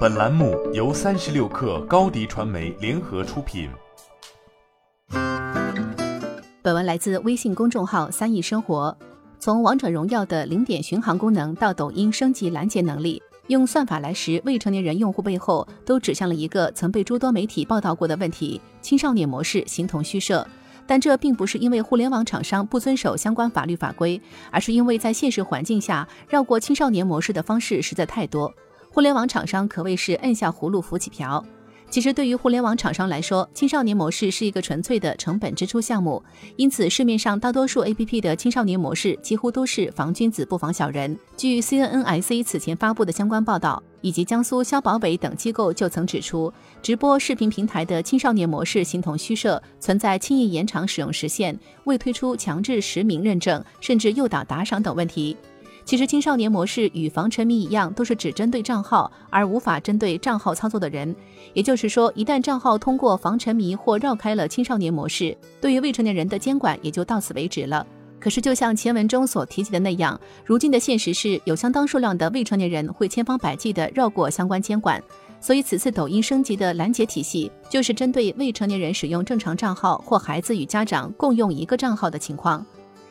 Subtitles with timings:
[0.00, 3.70] 本栏目由三十六氪高低传媒联合出品。
[6.60, 8.94] 本文来自微信公众号“三亿生活”。
[9.38, 20.46] 从王者荣耀的零点巡航功能到抖音升级拦截能力，用算法来识未成年人用户背后，都指向了一个曾被诸多媒体报道过的问题：青少年模式形同虚设。
[20.86, 24.20] 但这并不是因为互联网厂商不遵守相关法律法规，
[24.50, 28.52] 而是因为在现实环境下，绕过青少年模式的方式实在太多。
[28.92, 31.44] 互联网厂商可谓是摁下葫芦浮起瓢。
[31.88, 36.22] 其实，对于互联网厂商来说，青少年模式是一个纯粹的成本支出项目，
[36.56, 41.18] 因此市面上大多数 APP 的青少年模式几乎都是防君子不防小人。
[41.36, 55.36] 据 CNNIC 此前发布的相关报道，以及江苏消保委等机构就曾指出，直播视频平台的青少年模式形同虚设，存在轻易延长使用时限、未推出强制实名认证，甚至诱导打赏等问题。
[55.90, 61.12] 其实，青少年模式与防沉迷一样，都是只针对账号，而无法针对账号操作的人。
[61.52, 67.84] 也就是说，一旦账号通过防沉迷或绕开了青少年模式，对于未成年人的监管也就到此为止了。
[68.20, 75.02] 可是，就像前文中所提及的那样，如今的现实是有相当数量的未成年人会千方百计地绕过相关监管。
[75.40, 82.64] 所以，此次抖音升级的拦截体系，就是针对未成年人使用正常账号或孩子与家长共用一个账号的情况。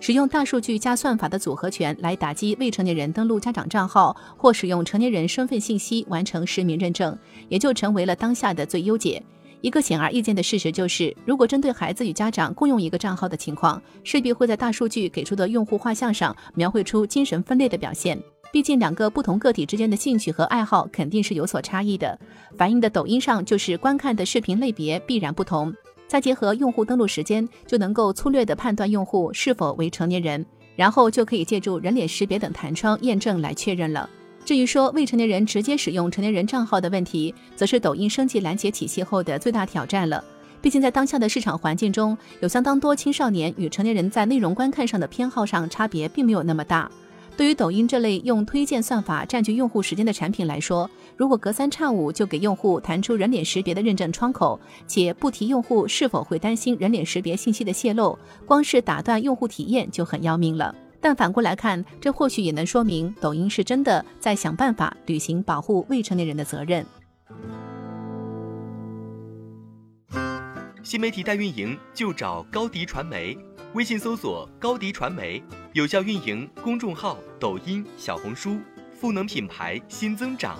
[0.00, 7.16] 使用大数据加算法的组合拳来打击未成年人登录家长账号或使用成年人身份信息完成实名认证，
[7.50, 9.22] 也就成为了当下的最优解。
[9.60, 18.18] 一个显而易见的事实就是，如果针对孩子与家长共用一个账号的情况，势必会在大数据给出的用户画像上描绘出精神分裂的表现。
[18.50, 22.18] 毕竟，两个不同个体之间的兴趣和爱好肯定是有所差异的，
[22.56, 25.72] 反映的抖音上就是观看的视频类别必然不同。
[26.10, 30.44] 再结合用户登录时间，就能够粗略地判断用户是否为成年人，
[30.74, 34.10] 然后就可以借助人脸识别等弹窗验证来确认了。
[34.44, 40.24] 至于说未成年人直接使用成年人账号的问题，则是抖音升级拦截体系后的最大挑战了。
[40.60, 46.90] 毕竟在当下的市场环境中，有相当多青少年与成年人在内容观看上的偏好上差别并没有那么大。
[47.36, 60.74] 对于抖音这类用推荐算法占据用户时间的产品来说，如果隔三差五就给用户弹出人脸识别的认证窗口，且不提用户是否会担心人脸识别信息的泄露，光是打断用户体验就很要命了。
[61.00, 66.84] 但反过来看，这或许也能说明抖音是真的在想办法履行保护未成年人的责任。
[70.82, 73.34] 新媒体代运营就找高迪传媒。
[73.74, 75.40] 微信搜索高迪传媒，
[75.72, 78.58] 有效运营公众号、抖音、小红书，
[78.92, 80.58] 赋能品牌新增长。